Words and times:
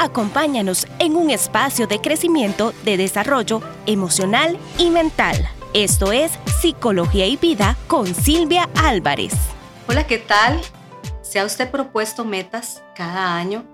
Acompáñanos 0.00 0.86
en 1.00 1.16
un 1.16 1.28
espacio 1.28 1.88
de 1.88 2.00
crecimiento, 2.00 2.72
de 2.84 2.96
desarrollo 2.96 3.60
emocional 3.84 4.56
y 4.78 4.90
mental. 4.90 5.48
Esto 5.74 6.12
es 6.12 6.38
Psicología 6.60 7.26
y 7.26 7.36
Vida 7.36 7.76
con 7.88 8.06
Silvia 8.14 8.70
Álvarez. 8.76 9.32
Hola, 9.88 10.06
¿qué 10.06 10.18
tal? 10.18 10.60
¿Se 11.20 11.40
ha 11.40 11.44
usted 11.44 11.68
propuesto 11.68 12.24
metas 12.24 12.80
cada 12.94 13.34
año 13.34 13.64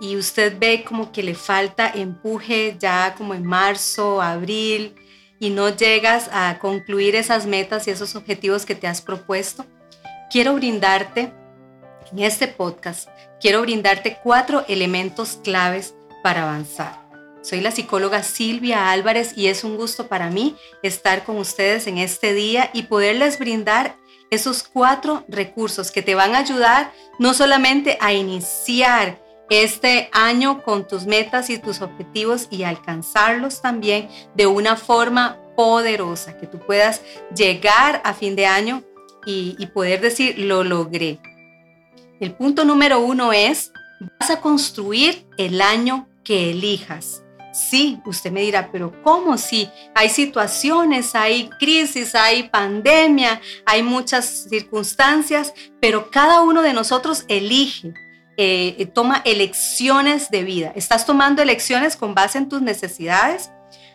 y 0.00 0.16
usted 0.16 0.56
ve 0.56 0.84
como 0.84 1.10
que 1.10 1.24
le 1.24 1.34
falta 1.34 1.90
empuje 1.92 2.76
ya 2.78 3.16
como 3.18 3.34
en 3.34 3.44
marzo, 3.44 4.22
abril 4.22 4.94
y 5.40 5.50
no 5.50 5.70
llegas 5.70 6.30
a 6.32 6.60
concluir 6.60 7.16
esas 7.16 7.46
metas 7.46 7.88
y 7.88 7.90
esos 7.90 8.14
objetivos 8.14 8.64
que 8.64 8.76
te 8.76 8.86
has 8.86 9.02
propuesto? 9.02 9.66
Quiero 10.30 10.54
brindarte 10.54 11.32
en 12.14 12.20
este 12.20 12.46
podcast, 12.46 13.08
quiero 13.40 13.62
brindarte 13.62 14.18
cuatro 14.22 14.64
elementos 14.68 15.40
claves 15.42 15.94
para 16.22 16.44
avanzar. 16.44 17.02
Soy 17.42 17.60
la 17.60 17.72
psicóloga 17.72 18.22
Silvia 18.22 18.92
Álvarez 18.92 19.36
y 19.36 19.48
es 19.48 19.64
un 19.64 19.76
gusto 19.76 20.06
para 20.06 20.30
mí 20.30 20.56
estar 20.84 21.24
con 21.24 21.38
ustedes 21.38 21.88
en 21.88 21.98
este 21.98 22.32
día 22.32 22.70
y 22.72 22.84
poderles 22.84 23.40
brindar 23.40 23.96
esos 24.30 24.62
cuatro 24.62 25.24
recursos 25.26 25.90
que 25.90 26.02
te 26.02 26.14
van 26.14 26.36
a 26.36 26.38
ayudar 26.38 26.92
no 27.18 27.34
solamente 27.34 27.98
a 28.00 28.12
iniciar 28.12 29.20
este 29.50 30.08
año 30.12 30.62
con 30.62 30.86
tus 30.86 31.06
metas 31.06 31.50
y 31.50 31.58
tus 31.58 31.82
objetivos 31.82 32.46
y 32.48 32.62
alcanzarlos 32.62 33.60
también 33.60 34.08
de 34.36 34.46
una 34.46 34.76
forma 34.76 35.36
poderosa, 35.56 36.38
que 36.38 36.46
tú 36.46 36.60
puedas 36.60 37.02
llegar 37.36 38.00
a 38.04 38.14
fin 38.14 38.36
de 38.36 38.46
año 38.46 38.84
y, 39.26 39.56
y 39.58 39.66
poder 39.66 40.00
decir, 40.00 40.38
lo 40.38 40.62
logré. 40.62 41.18
El 42.20 42.32
punto 42.34 42.64
número 42.64 43.00
uno 43.00 43.32
es, 43.32 43.72
vas 44.20 44.30
a 44.30 44.40
construir 44.40 45.26
el 45.36 45.60
año 45.60 46.08
que 46.22 46.50
elijas. 46.50 47.22
Sí, 47.52 48.00
usted 48.04 48.30
me 48.30 48.42
dirá, 48.42 48.70
pero 48.72 48.92
¿cómo 49.02 49.36
si 49.38 49.68
hay 49.94 50.08
situaciones, 50.08 51.14
hay 51.14 51.48
crisis, 51.60 52.14
hay 52.14 52.48
pandemia, 52.48 53.40
hay 53.64 53.82
muchas 53.82 54.46
circunstancias, 54.48 55.54
pero 55.80 56.10
cada 56.10 56.42
uno 56.42 56.62
de 56.62 56.72
nosotros 56.72 57.24
elige, 57.28 57.94
eh, 58.36 58.90
toma 58.92 59.22
elecciones 59.24 60.30
de 60.30 60.42
vida? 60.42 60.72
¿Estás 60.74 61.06
tomando 61.06 61.42
elecciones 61.42 61.96
con 61.96 62.14
base 62.14 62.38
en 62.38 62.48
tus 62.48 62.60
necesidades? 62.60 63.50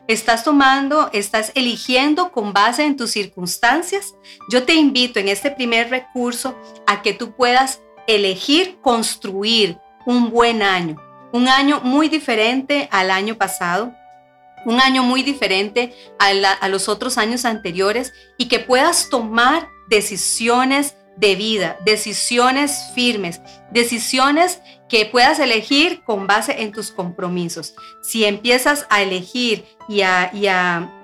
¿Estás 0.08 0.44
tomando, 0.44 1.10
estás 1.14 1.52
eligiendo 1.54 2.32
con 2.32 2.52
base 2.52 2.84
en 2.84 2.98
tus 2.98 3.12
circunstancias? 3.12 4.16
Yo 4.50 4.64
te 4.64 4.74
invito 4.74 5.20
en 5.20 5.28
este 5.28 5.52
primer 5.52 5.90
recurso 5.90 6.58
a 6.88 7.02
que 7.02 7.14
tú 7.14 7.34
puedas 7.34 7.82
elegir 8.10 8.80
construir 8.82 9.78
un 10.06 10.32
buen 10.32 10.64
año. 10.64 10.98
Un 11.32 11.48
año 11.48 11.82
muy 11.84 12.10
diferente 12.10 12.90
al 12.92 13.12
año 13.12 13.36
pasado, 13.36 13.94
un 14.66 14.82
año 14.82 15.04
muy 15.04 15.22
diferente 15.22 15.94
a, 16.18 16.68
los 16.68 16.90
otros 16.90 17.18
años 17.18 17.46
anteriores 17.46 18.12
y 18.38 18.48
que 18.48 18.60
puedas 18.60 19.10
tomar 19.10 19.68
decisiones 19.90 20.96
de 21.18 21.36
vida, 21.36 21.78
decisiones 21.86 22.92
firmes, 22.96 23.42
decisiones 23.72 24.62
que 24.90 25.06
puedas 25.06 25.40
elegir 25.40 26.02
con 26.04 26.28
base 26.28 26.64
en 26.64 26.72
tus 26.72 26.92
compromisos. 26.92 27.76
Si 28.02 28.26
empiezas 28.26 28.88
a 28.90 29.02
elegir 29.02 29.66
y, 29.88 30.02
a, 30.02 30.32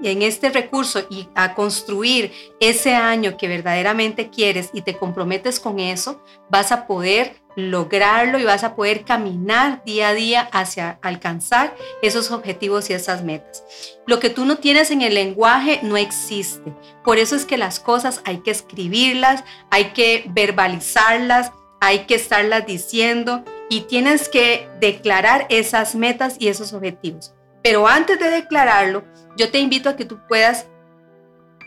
en 0.03 0.21
este 0.21 0.49
recurso 0.49 1.05
y 1.09 1.29
a 1.35 1.53
construir 1.53 2.33
ese 2.59 2.95
año 2.95 3.37
que 3.37 3.47
verdaderamente 3.47 4.29
quieres 4.29 4.69
y 4.73 4.81
te 4.81 4.97
comprometes 4.97 5.59
con 5.59 5.79
eso, 5.79 6.21
vas 6.49 6.71
a 6.71 6.87
poder 6.87 7.35
lograrlo 7.55 8.37
y 8.37 8.43
vas 8.43 8.63
a 8.65 8.75
poder 8.75 9.05
caminar 9.05 9.83
día 9.85 10.09
a 10.09 10.13
día 10.13 10.49
hacia 10.51 10.99
alcanzar 11.01 11.73
esos 12.01 12.31
objetivos 12.31 12.89
y 12.89 12.93
esas 12.93 13.23
metas. 13.23 13.63
Lo 14.07 14.19
que 14.19 14.29
tú 14.29 14.45
no 14.45 14.57
tienes 14.57 14.91
en 14.91 15.01
el 15.01 15.13
lenguaje 15.13 15.79
no 15.81 15.95
existe. 15.95 16.73
Por 17.03 17.17
eso 17.17 17.35
es 17.35 17.45
que 17.45 17.57
las 17.57 17.79
cosas 17.79 18.21
hay 18.25 18.39
que 18.39 18.51
escribirlas, 18.51 19.43
hay 19.69 19.91
que 19.91 20.25
verbalizarlas, 20.27 21.53
hay 21.79 21.99
que 21.99 22.15
estarlas 22.15 22.65
diciendo 22.65 23.45
y 23.69 23.81
tienes 23.81 24.29
que 24.29 24.69
declarar 24.79 25.45
esas 25.49 25.95
metas 25.95 26.35
y 26.39 26.47
esos 26.47 26.73
objetivos. 26.73 27.33
Pero 27.63 27.87
antes 27.87 28.19
de 28.19 28.29
declararlo, 28.29 29.03
yo 29.37 29.49
te 29.49 29.59
invito 29.59 29.89
a 29.89 29.95
que 29.95 30.05
tú 30.05 30.19
puedas 30.27 30.67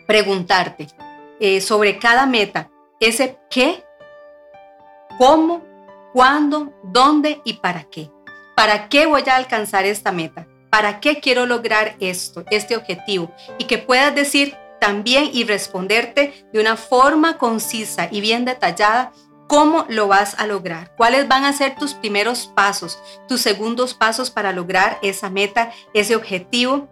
preguntarte 0.06 0.86
eh, 1.40 1.60
sobre 1.60 1.98
cada 1.98 2.24
meta, 2.26 2.70
ese 3.00 3.38
qué, 3.50 3.84
cómo, 5.18 5.64
cuándo, 6.12 6.72
dónde 6.84 7.40
y 7.44 7.54
para 7.54 7.84
qué. 7.84 8.10
¿Para 8.56 8.88
qué 8.88 9.06
voy 9.06 9.22
a 9.28 9.36
alcanzar 9.36 9.84
esta 9.86 10.12
meta? 10.12 10.46
¿Para 10.70 11.00
qué 11.00 11.20
quiero 11.20 11.46
lograr 11.46 11.96
esto, 12.00 12.44
este 12.50 12.76
objetivo? 12.76 13.32
Y 13.58 13.64
que 13.64 13.78
puedas 13.78 14.14
decir 14.14 14.56
también 14.80 15.30
y 15.32 15.44
responderte 15.44 16.46
de 16.52 16.60
una 16.60 16.76
forma 16.76 17.38
concisa 17.38 18.08
y 18.10 18.20
bien 18.20 18.44
detallada 18.44 19.12
cómo 19.48 19.86
lo 19.88 20.06
vas 20.06 20.38
a 20.38 20.46
lograr, 20.46 20.94
cuáles 20.96 21.26
van 21.26 21.44
a 21.44 21.52
ser 21.52 21.74
tus 21.74 21.94
primeros 21.94 22.52
pasos, 22.54 22.98
tus 23.26 23.40
segundos 23.40 23.94
pasos 23.94 24.30
para 24.30 24.52
lograr 24.52 24.98
esa 25.02 25.30
meta, 25.30 25.72
ese 25.94 26.14
objetivo 26.14 26.88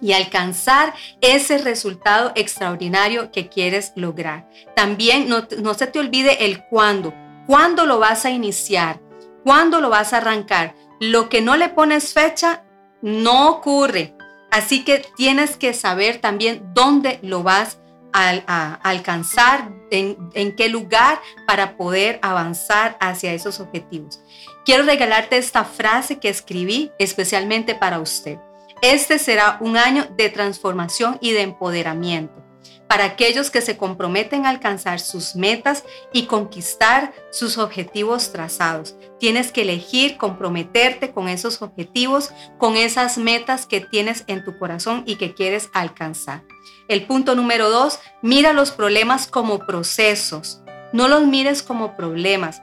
y 0.00 0.12
alcanzar 0.12 0.94
ese 1.20 1.58
resultado 1.58 2.32
extraordinario 2.36 3.30
que 3.32 3.48
quieres 3.48 3.92
lograr. 3.96 4.48
También 4.74 5.28
no, 5.28 5.74
se 5.74 5.86
te 5.88 5.98
olvide 5.98 6.46
el 6.46 6.64
cuándo. 6.64 7.12
¿Cuándo 7.46 7.84
lo 7.84 7.98
vas 7.98 8.24
a 8.24 8.30
iniciar? 8.30 9.00
¿Cuándo 9.44 9.80
lo 9.80 9.90
vas 9.90 10.12
a 10.12 10.18
arrancar? 10.18 10.74
Lo 11.00 11.28
que 11.28 11.42
no 11.42 11.56
le 11.56 11.68
pones 11.68 12.14
fecha 12.14 12.62
no 13.02 13.50
ocurre. 13.50 14.14
Así 14.50 14.84
que 14.84 15.04
tienes 15.16 15.56
que 15.56 15.74
saber 15.74 16.20
también 16.20 16.70
dónde 16.72 17.18
lo 17.22 17.42
vas 17.42 17.79
a, 18.12 18.74
alcanzar, 18.82 19.70
en, 19.90 20.16
en 20.34 20.54
qué 20.54 20.68
lugar 20.68 21.20
para 21.46 21.76
poder 21.76 22.18
avanzar 22.22 22.96
hacia 23.00 23.32
esos 23.32 23.60
objetivos. 23.60 24.20
Quiero 24.64 24.84
regalarte 24.84 25.36
esta 25.36 25.64
frase 25.64 26.18
que 26.18 26.28
escribí 26.28 26.92
especialmente 26.98 27.74
para 27.74 28.00
usted. 28.00 28.38
Este 28.82 29.18
será 29.18 29.58
un 29.60 29.76
año 29.76 30.06
de 30.16 30.28
transformación 30.30 31.18
y 31.20 31.32
de 31.32 31.42
empoderamiento 31.42 32.49
para 32.86 33.04
aquellos 33.04 33.50
que 33.50 33.60
se 33.60 33.76
comprometen 33.76 34.46
a 34.46 34.50
alcanzar 34.50 34.98
sus 34.98 35.36
metas 35.36 35.84
y 36.12 36.26
conquistar 36.26 37.12
sus 37.30 37.56
objetivos 37.56 38.32
trazados. 38.32 38.96
Tienes 39.20 39.52
que 39.52 39.62
elegir 39.62 40.16
comprometerte 40.16 41.12
con 41.12 41.28
esos 41.28 41.62
objetivos, 41.62 42.30
con 42.58 42.76
esas 42.76 43.16
metas 43.16 43.66
que 43.66 43.80
tienes 43.80 44.24
en 44.26 44.44
tu 44.44 44.58
corazón 44.58 45.04
y 45.06 45.16
que 45.16 45.34
quieres 45.34 45.70
alcanzar. 45.72 46.42
El 46.88 47.06
punto 47.06 47.36
número 47.36 47.70
dos, 47.70 48.00
mira 48.22 48.52
los 48.52 48.72
problemas 48.72 49.28
como 49.28 49.60
procesos. 49.60 50.60
No 50.92 51.06
los 51.06 51.24
mires 51.24 51.62
como 51.62 51.96
problemas. 51.96 52.60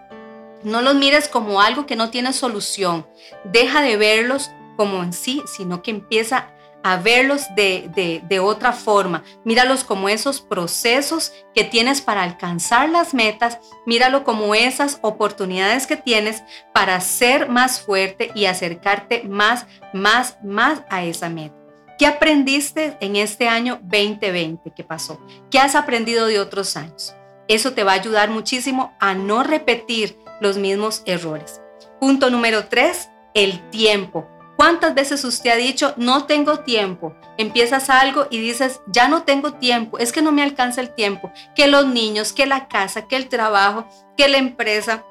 No 0.64 0.82
los 0.82 0.96
mires 0.96 1.30
como 1.30 1.62
algo 1.62 1.86
que 1.86 1.96
no 1.96 2.10
tiene 2.10 2.34
solución. 2.34 3.08
Deja 3.46 3.82
de 3.82 3.96
verlos 3.96 4.52
como 4.76 5.02
en 5.04 5.14
sí, 5.14 5.42
sino 5.46 5.82
que 5.82 5.92
empieza 5.92 6.52
a 6.84 6.98
verlos 6.98 7.44
de, 7.56 8.40
otra 8.42 8.74
forma. 8.74 9.24
Míralos 9.44 9.84
como 9.84 10.10
esos 10.10 10.42
procesos 10.42 11.34
que 11.54 11.64
tienes 11.64 12.02
para 12.02 12.24
alcanzar 12.24 12.90
las 12.90 13.14
metas. 13.14 13.60
Míralo 13.86 14.24
como 14.24 14.56
esas 14.56 15.00
oportunidades 15.02 15.88
que 15.88 15.98
tienes 15.98 16.44
para 16.74 17.00
ser 17.02 17.50
más 17.50 17.82
fuerte 17.82 18.32
y 18.36 18.46
acercarte 18.46 19.24
más, 19.24 19.66
más, 19.94 20.38
más 20.44 20.82
a 20.90 21.04
esa 21.04 21.30
meta. 21.30 21.56
¿Qué 21.98 22.06
aprendiste 22.06 22.96
en 23.02 23.16
este 23.16 23.50
año 23.50 23.80
2020 23.82 24.72
que 24.72 24.84
pasó? 24.84 25.20
¿Qué 25.50 25.60
has 25.60 25.74
aprendido 25.74 26.28
de 26.28 26.40
otros 26.40 26.78
años? 26.78 27.16
Eso 27.48 27.74
te 27.74 27.84
va 27.84 27.94
a 27.94 27.96
ayudar 27.96 28.30
muchísimo 28.30 28.94
a 29.00 29.16
no 29.16 29.44
repetir 29.44 30.18
los 30.40 30.58
mismos 30.58 31.02
errores. 31.06 31.62
Punto 32.00 32.30
número 32.30 32.66
tres, 32.68 33.10
el 33.34 33.68
tiempo. 33.72 34.28
¿Cuántas 34.58 34.96
veces 34.96 35.24
usted 35.24 35.52
ha 35.52 35.56
dicho, 35.56 35.94
no 35.98 36.26
tengo 36.26 36.62
tiempo? 36.62 37.16
Empiezas 37.38 37.92
algo 37.92 38.26
y 38.32 38.40
dices, 38.40 38.82
ya 38.88 39.08
no 39.08 39.22
tengo 39.22 39.54
tiempo, 39.54 40.00
es 40.00 40.12
que 40.12 40.24
no 40.24 40.32
me 40.32 40.42
alcanza 40.42 40.82
el 40.82 40.96
tiempo, 40.96 41.32
que 41.56 41.68
los 41.68 41.86
niños, 41.86 42.34
que 42.34 42.48
la 42.48 42.68
casa, 42.68 43.08
que 43.08 43.18
el 43.18 43.30
trabajo, 43.30 43.88
que 44.18 44.28
la 44.28 44.40
empresa, 44.40 45.06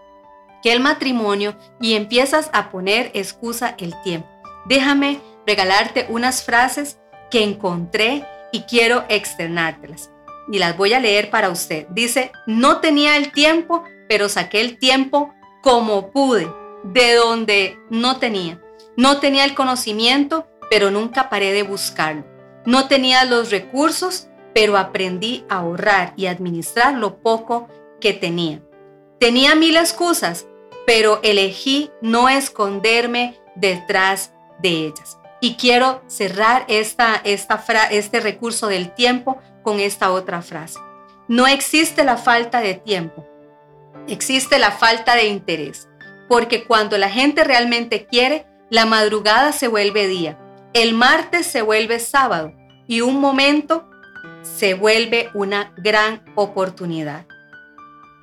que 0.64 0.72
el 0.72 0.80
matrimonio, 0.80 1.56
y 1.80 1.94
empiezas 1.94 2.50
a 2.52 2.70
poner 2.70 3.12
excusa 3.14 3.76
el 3.78 3.94
tiempo. 4.02 4.28
Déjame 4.66 5.20
regalarte 5.46 6.06
unas 6.08 6.42
frases 6.42 6.98
que 7.30 7.44
encontré 7.44 8.26
y 8.50 8.62
quiero 8.62 9.04
externártelas. 9.08 10.10
Y 10.50 10.58
las 10.58 10.76
voy 10.76 10.92
a 10.92 11.00
leer 11.00 11.30
para 11.30 11.50
usted. 11.50 11.86
Dice, 11.90 12.32
no 12.48 12.80
tenía 12.80 13.16
el 13.16 13.30
tiempo, 13.30 13.84
pero 14.08 14.28
saqué 14.28 14.60
el 14.60 14.76
tiempo 14.78 15.32
como 15.62 16.10
pude, 16.10 16.48
de 16.82 17.14
donde 17.14 17.78
no 17.90 18.18
tenía. 18.18 18.60
No 18.96 19.20
tenía 19.20 19.44
el 19.44 19.54
conocimiento, 19.54 20.46
pero 20.70 20.90
nunca 20.90 21.28
paré 21.28 21.52
de 21.52 21.62
buscarlo. 21.62 22.24
No 22.64 22.88
tenía 22.88 23.24
los 23.24 23.50
recursos, 23.50 24.28
pero 24.54 24.76
aprendí 24.76 25.44
a 25.48 25.58
ahorrar 25.58 26.14
y 26.16 26.26
administrar 26.26 26.94
lo 26.94 27.18
poco 27.18 27.68
que 28.00 28.12
tenía. 28.12 28.62
Tenía 29.20 29.54
mil 29.54 29.76
excusas, 29.76 30.46
pero 30.86 31.20
elegí 31.22 31.90
no 32.00 32.28
esconderme 32.28 33.38
detrás 33.54 34.32
de 34.60 34.86
ellas. 34.86 35.18
Y 35.40 35.56
quiero 35.56 36.02
cerrar 36.06 36.64
este 36.68 38.20
recurso 38.20 38.68
del 38.68 38.94
tiempo 38.94 39.38
con 39.62 39.80
esta 39.80 40.10
otra 40.10 40.42
frase. 40.42 40.78
No 41.28 41.46
existe 41.46 42.04
la 42.04 42.16
falta 42.16 42.60
de 42.60 42.74
tiempo, 42.74 43.26
existe 44.08 44.58
la 44.58 44.70
falta 44.70 45.16
de 45.16 45.26
interés, 45.26 45.88
porque 46.28 46.64
cuando 46.64 46.96
la 46.98 47.10
gente 47.10 47.44
realmente 47.44 48.06
quiere, 48.06 48.46
la 48.70 48.86
madrugada 48.86 49.52
se 49.52 49.68
vuelve 49.68 50.08
día, 50.08 50.38
el 50.72 50.92
martes 50.92 51.46
se 51.46 51.62
vuelve 51.62 51.98
sábado 51.98 52.52
y 52.86 53.00
un 53.00 53.20
momento 53.20 53.88
se 54.42 54.74
vuelve 54.74 55.30
una 55.34 55.72
gran 55.76 56.22
oportunidad. 56.34 57.26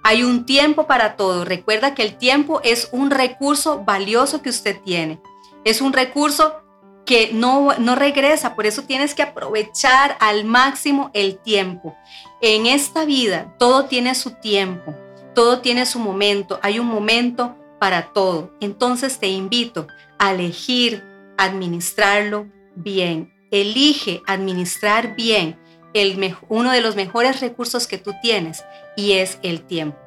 Hay 0.04 0.24
un 0.24 0.46
tiempo 0.46 0.86
para 0.86 1.16
todo. 1.16 1.46
Recuerda 1.46 1.96
que 1.96 2.04
el 2.04 2.18
tiempo 2.18 2.60
es 2.64 2.90
un 2.92 3.10
recurso 3.10 3.84
valioso 3.86 4.42
que 4.42 4.50
usted 4.50 4.78
tiene. 4.84 5.22
Es 5.64 5.80
un 5.80 5.94
recurso 5.94 6.64
que 7.06 7.32
no, 7.34 7.74
no 7.80 7.96
regresa, 7.96 8.56
por 8.56 8.66
eso 8.66 8.84
tienes 8.84 9.14
que 9.14 9.24
aprovechar 9.24 10.18
al 10.20 10.46
máximo 10.46 11.10
el 11.14 11.38
tiempo. 11.38 11.96
En 12.42 12.66
esta 12.66 13.06
vida 13.06 13.56
todo 13.58 13.86
tiene 13.86 14.16
su 14.16 14.32
tiempo, 14.32 14.94
todo 15.34 15.60
tiene 15.60 15.86
su 15.86 16.00
momento, 16.00 16.60
hay 16.62 16.80
un 16.80 16.88
momento 16.88 17.58
para 17.84 18.14
todo. 18.14 18.50
Entonces 18.62 19.20
te 19.20 19.28
invito 19.28 19.88
a 20.18 20.32
elegir 20.32 21.04
administrarlo 21.38 22.48
bien. 22.76 23.34
Elige 23.52 24.22
administrar 24.26 25.18
bien 25.18 25.60
el, 25.94 26.34
uno 26.48 26.72
de 26.72 26.80
los 26.80 26.96
mejores 26.96 27.42
recursos 27.42 27.86
que 27.86 27.98
tú 27.98 28.14
tienes 28.22 28.64
y 28.96 29.12
es 29.12 29.38
el 29.44 29.66
tiempo. 29.66 30.00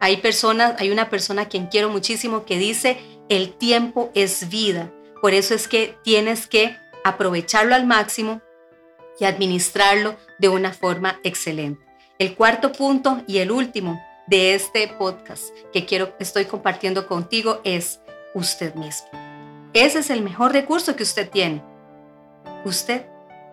Hay 0.00 0.16
personas, 0.16 0.74
hay 0.80 0.90
una 0.90 1.08
persona 1.08 1.42
a 1.42 1.48
quien 1.48 1.68
quiero 1.68 1.88
muchísimo 1.88 2.44
que 2.44 2.58
dice, 2.58 2.98
el 3.28 3.52
tiempo 3.52 4.10
es 4.16 4.48
vida. 4.48 4.92
Por 5.22 5.32
eso 5.32 5.54
es 5.54 5.68
que 5.68 5.96
tienes 6.02 6.48
que 6.48 6.76
aprovecharlo 7.04 7.76
al 7.76 7.86
máximo 7.86 8.40
y 9.20 9.24
administrarlo 9.24 10.16
de 10.40 10.48
una 10.48 10.72
forma 10.72 11.20
excelente. 11.22 11.86
El 12.18 12.34
cuarto 12.34 12.72
punto 12.72 13.22
y 13.28 13.38
el 13.38 13.52
último 13.52 14.02
de 14.30 14.54
este 14.54 14.86
podcast 14.86 15.52
que 15.72 15.84
quiero 15.84 16.14
estoy 16.20 16.44
compartiendo 16.44 17.08
contigo 17.08 17.60
es 17.64 18.00
usted 18.32 18.74
mismo. 18.76 19.08
Ese 19.74 19.98
es 19.98 20.10
el 20.10 20.22
mejor 20.22 20.52
recurso 20.52 20.94
que 20.94 21.02
usted 21.02 21.28
tiene. 21.28 21.62
Usted, 22.64 23.06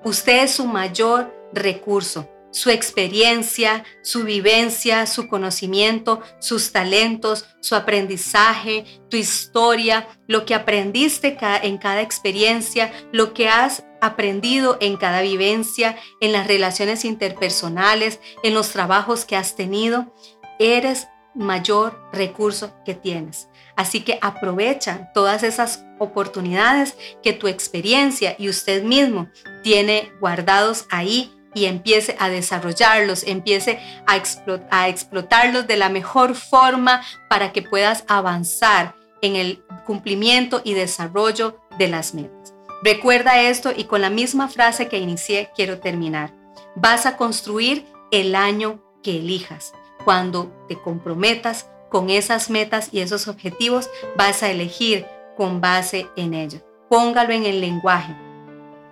usted 0.04 0.44
es 0.44 0.52
su 0.52 0.68
mayor 0.68 1.34
recurso 1.52 2.30
su 2.52 2.70
experiencia, 2.70 3.84
su 4.02 4.24
vivencia, 4.24 5.06
su 5.06 5.28
conocimiento, 5.28 6.22
sus 6.40 6.72
talentos, 6.72 7.46
su 7.62 7.76
aprendizaje, 7.76 8.86
tu 9.10 9.18
historia, 9.18 10.08
lo 10.28 10.46
que 10.46 10.56
aprendiste 10.56 11.38
en 11.40 11.78
cada 11.78 12.02
experiencia, 12.02 12.92
lo 13.12 13.34
que 13.34 13.48
has 13.48 13.84
aprendido 14.02 14.78
en 14.80 14.98
cada 14.98 15.22
vivencia, 15.22 15.98
en 16.20 16.32
las 16.32 16.48
relaciones 16.48 17.06
interpersonales, 17.06 18.20
en 18.44 18.54
los 18.54 18.70
trabajos 18.70 19.26
que 19.26 19.36
has 19.36 19.56
tenido, 19.56 20.14
eres 20.60 21.08
mayor 21.34 22.00
recurso 22.12 22.74
que 22.84 22.94
tienes. 22.96 23.48
Así 23.76 24.02
que 24.02 24.18
aprovecha 24.22 25.12
todas 25.14 25.44
esas 25.44 25.86
oportunidades 26.00 26.98
que 27.22 27.34
tu 27.34 27.48
experiencia 27.48 28.36
y 28.40 28.50
usted 28.50 28.84
mismo 28.84 29.30
tiene 29.64 30.12
guardados 30.20 30.86
ahí 30.90 31.34
y 31.54 31.66
empiece 31.66 32.16
a 32.20 32.30
desarrollarlos, 32.30 33.24
empiece 33.24 33.80
a, 34.06 34.22
a 34.72 34.90
explotarlos 34.90 35.68
de 35.68 35.78
la 35.78 35.90
mejor 35.90 36.36
forma 36.36 37.02
para 37.30 37.52
que 37.52 37.62
puedas 37.62 38.04
avanzar 38.08 38.96
en 39.22 39.36
el 39.36 39.64
cumplimiento 39.86 40.62
y 40.64 40.74
desarrollo 40.74 41.60
de 41.78 41.88
las 41.88 42.14
metas. 42.14 42.54
Recuerda 42.84 43.42
esto 43.42 43.72
y 43.76 43.86
con 43.86 44.02
la 44.02 44.12
misma 44.12 44.48
frase 44.50 44.88
que 44.88 45.00
inicié 45.00 45.50
quiero 45.56 45.80
terminar. 45.80 46.34
Vas 46.76 47.08
a 47.08 47.18
construir 47.18 47.86
el 48.12 48.36
año 48.36 48.84
que 49.02 49.18
elijas. 49.18 49.74
Cuando 50.08 50.54
te 50.70 50.82
comprometas 50.82 51.70
con 51.90 52.10
esas 52.10 52.50
metas 52.50 52.88
y 52.94 53.02
esos 53.02 53.28
objetivos, 53.28 53.90
vas 54.16 54.42
a 54.42 54.50
elegir 54.50 55.06
con 55.36 55.60
base 55.60 56.08
en 56.16 56.34
ello. 56.34 56.62
Póngalo 56.90 57.34
en 57.34 57.46
el 57.46 57.60
lenguaje, 57.60 58.16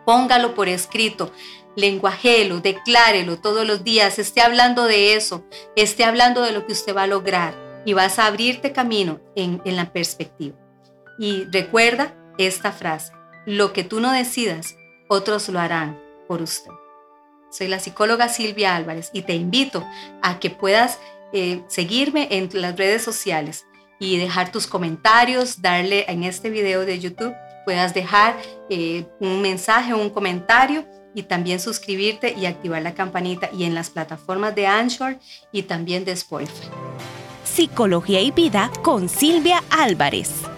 póngalo 0.06 0.54
por 0.56 0.68
escrito, 0.68 1.32
lenguajelo, 1.78 2.60
declárelo 2.60 3.40
todos 3.40 3.66
los 3.66 3.86
días, 3.86 4.20
esté 4.20 4.42
hablando 4.42 4.84
de 4.84 5.16
eso, 5.16 5.46
esté 5.78 6.04
hablando 6.04 6.42
de 6.42 6.52
lo 6.52 6.66
que 6.66 6.74
usted 6.74 6.94
va 6.94 7.04
a 7.04 7.08
lograr 7.08 7.56
y 7.86 7.94
vas 7.94 8.20
a 8.20 8.26
abrirte 8.26 8.74
camino 8.74 9.22
en, 9.38 9.62
en 9.64 9.78
la 9.78 9.94
perspectiva. 9.94 10.58
Y 11.18 11.46
recuerda 11.46 12.14
esta 12.38 12.74
frase, 12.74 13.14
lo 13.46 13.72
que 13.72 13.86
tú 13.86 14.02
no 14.02 14.12
decidas, 14.12 14.76
otros 15.08 15.48
lo 15.48 15.62
harán 15.62 15.98
por 16.28 16.42
usted. 16.42 16.72
Soy 17.50 17.68
la 17.68 17.80
psicóloga 17.80 18.30
Silvia 18.30 18.76
Álvarez 18.76 19.10
y 19.14 19.22
te 19.22 19.36
invito 19.36 19.86
a 20.22 20.40
que 20.40 20.50
puedas 20.50 21.00
eh, 21.34 21.64
seguirme 21.68 22.28
en 22.32 22.50
las 22.54 22.78
redes 22.78 23.04
sociales 23.04 23.66
y 24.00 24.18
dejar 24.18 24.52
tus 24.52 24.68
comentarios, 24.68 25.62
darle 25.62 26.06
en 26.08 26.24
este 26.24 26.50
video 26.50 26.86
de 26.86 27.00
YouTube, 27.00 27.34
puedas 27.66 27.94
dejar 27.94 28.38
eh, 28.70 29.06
un 29.20 29.42
mensaje, 29.42 29.94
un 29.94 30.10
comentario 30.10 30.86
y 31.14 31.24
también 31.24 31.60
suscribirte 31.60 32.34
y 32.38 32.46
activar 32.46 32.82
la 32.82 32.94
campanita 32.94 33.50
y 33.54 33.64
en 33.64 33.74
las 33.74 33.90
plataformas 33.90 34.54
de 34.54 34.68
Anchor 34.68 35.18
y 35.52 35.64
también 35.64 36.06
de 36.06 36.12
Spotify. 36.12 36.70
Psicología 37.44 38.22
y 38.22 38.32
vida 38.32 38.70
con 38.84 39.08
Silvia 39.08 39.64
Álvarez. 39.70 40.55